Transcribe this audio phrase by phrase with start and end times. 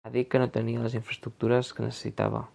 [0.07, 2.47] Ha dit que no tenia les infraestructures que necessitava.